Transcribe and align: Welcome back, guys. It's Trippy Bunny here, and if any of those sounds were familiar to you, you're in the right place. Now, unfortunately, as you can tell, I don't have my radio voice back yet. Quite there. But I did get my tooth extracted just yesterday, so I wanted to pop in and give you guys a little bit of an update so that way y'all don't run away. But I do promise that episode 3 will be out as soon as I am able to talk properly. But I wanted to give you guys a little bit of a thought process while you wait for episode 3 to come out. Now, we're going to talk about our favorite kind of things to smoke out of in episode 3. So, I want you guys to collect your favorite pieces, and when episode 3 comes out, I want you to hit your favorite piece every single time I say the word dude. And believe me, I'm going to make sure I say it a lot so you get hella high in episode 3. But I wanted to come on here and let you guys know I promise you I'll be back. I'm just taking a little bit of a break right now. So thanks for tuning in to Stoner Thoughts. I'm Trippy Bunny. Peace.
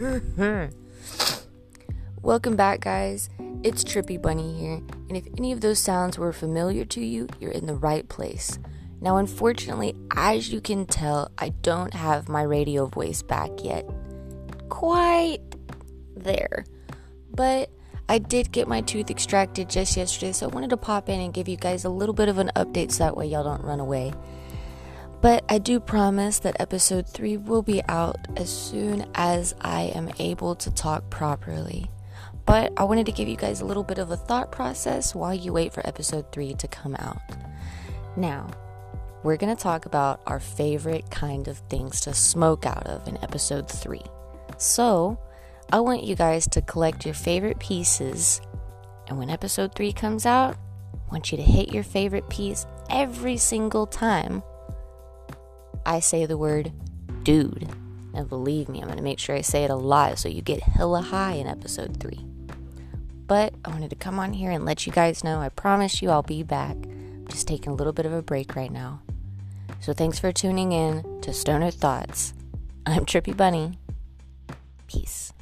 Welcome 2.22 2.56
back, 2.56 2.80
guys. 2.80 3.28
It's 3.62 3.84
Trippy 3.84 4.20
Bunny 4.20 4.58
here, 4.58 4.80
and 5.08 5.14
if 5.14 5.26
any 5.36 5.52
of 5.52 5.60
those 5.60 5.78
sounds 5.78 6.18
were 6.18 6.32
familiar 6.32 6.86
to 6.86 7.04
you, 7.04 7.28
you're 7.38 7.50
in 7.50 7.66
the 7.66 7.74
right 7.74 8.08
place. 8.08 8.58
Now, 9.02 9.18
unfortunately, 9.18 9.94
as 10.16 10.50
you 10.50 10.62
can 10.62 10.86
tell, 10.86 11.30
I 11.36 11.50
don't 11.60 11.92
have 11.92 12.30
my 12.30 12.40
radio 12.42 12.86
voice 12.86 13.20
back 13.20 13.50
yet. 13.62 13.86
Quite 14.70 15.42
there. 16.16 16.64
But 17.34 17.68
I 18.08 18.16
did 18.18 18.52
get 18.52 18.68
my 18.68 18.80
tooth 18.80 19.10
extracted 19.10 19.68
just 19.68 19.98
yesterday, 19.98 20.32
so 20.32 20.46
I 20.46 20.48
wanted 20.48 20.70
to 20.70 20.78
pop 20.78 21.10
in 21.10 21.20
and 21.20 21.34
give 21.34 21.46
you 21.46 21.58
guys 21.58 21.84
a 21.84 21.90
little 21.90 22.14
bit 22.14 22.30
of 22.30 22.38
an 22.38 22.50
update 22.56 22.92
so 22.92 23.04
that 23.04 23.18
way 23.18 23.26
y'all 23.26 23.44
don't 23.44 23.62
run 23.62 23.80
away. 23.80 24.14
But 25.20 25.44
I 25.50 25.58
do 25.58 25.80
promise 25.80 26.38
that 26.40 26.60
episode 26.60 27.06
3 27.06 27.36
will 27.36 27.60
be 27.60 27.82
out 27.88 28.16
as 28.36 28.48
soon 28.48 29.06
as 29.14 29.54
I 29.60 29.92
am 29.94 30.10
able 30.18 30.54
to 30.56 30.70
talk 30.70 31.10
properly. 31.10 31.90
But 32.46 32.72
I 32.78 32.84
wanted 32.84 33.04
to 33.06 33.12
give 33.12 33.28
you 33.28 33.36
guys 33.36 33.60
a 33.60 33.66
little 33.66 33.82
bit 33.82 33.98
of 33.98 34.10
a 34.10 34.16
thought 34.16 34.50
process 34.50 35.14
while 35.14 35.34
you 35.34 35.52
wait 35.52 35.74
for 35.74 35.86
episode 35.86 36.32
3 36.32 36.54
to 36.54 36.68
come 36.68 36.96
out. 36.96 37.20
Now, 38.16 38.50
we're 39.22 39.36
going 39.36 39.54
to 39.54 39.62
talk 39.62 39.84
about 39.84 40.22
our 40.26 40.40
favorite 40.40 41.10
kind 41.10 41.48
of 41.48 41.58
things 41.68 42.00
to 42.02 42.14
smoke 42.14 42.64
out 42.64 42.86
of 42.86 43.06
in 43.06 43.22
episode 43.22 43.68
3. 43.68 44.00
So, 44.56 45.18
I 45.70 45.80
want 45.80 46.02
you 46.02 46.16
guys 46.16 46.48
to 46.48 46.62
collect 46.62 47.04
your 47.04 47.14
favorite 47.14 47.58
pieces, 47.58 48.40
and 49.06 49.18
when 49.18 49.28
episode 49.28 49.74
3 49.74 49.92
comes 49.92 50.24
out, 50.24 50.56
I 50.94 51.12
want 51.12 51.30
you 51.30 51.36
to 51.36 51.44
hit 51.44 51.72
your 51.72 51.84
favorite 51.84 52.28
piece 52.30 52.66
every 52.88 53.36
single 53.36 53.86
time 53.86 54.42
I 55.90 55.98
say 55.98 56.24
the 56.24 56.38
word 56.38 56.70
dude. 57.24 57.68
And 58.14 58.28
believe 58.28 58.68
me, 58.68 58.78
I'm 58.78 58.86
going 58.86 58.96
to 58.96 59.02
make 59.02 59.18
sure 59.18 59.34
I 59.34 59.40
say 59.40 59.64
it 59.64 59.70
a 59.70 59.74
lot 59.74 60.20
so 60.20 60.28
you 60.28 60.40
get 60.40 60.62
hella 60.62 61.00
high 61.00 61.32
in 61.32 61.48
episode 61.48 61.98
3. 61.98 62.24
But 63.26 63.54
I 63.64 63.70
wanted 63.70 63.90
to 63.90 63.96
come 63.96 64.20
on 64.20 64.32
here 64.34 64.52
and 64.52 64.64
let 64.64 64.86
you 64.86 64.92
guys 64.92 65.24
know 65.24 65.40
I 65.40 65.48
promise 65.48 66.00
you 66.00 66.10
I'll 66.10 66.22
be 66.22 66.44
back. 66.44 66.76
I'm 66.76 67.26
just 67.28 67.48
taking 67.48 67.72
a 67.72 67.74
little 67.74 67.92
bit 67.92 68.06
of 68.06 68.12
a 68.12 68.22
break 68.22 68.54
right 68.54 68.70
now. 68.70 69.02
So 69.80 69.92
thanks 69.92 70.20
for 70.20 70.30
tuning 70.30 70.70
in 70.70 71.20
to 71.22 71.32
Stoner 71.32 71.72
Thoughts. 71.72 72.34
I'm 72.86 73.04
Trippy 73.04 73.36
Bunny. 73.36 73.76
Peace. 74.86 75.32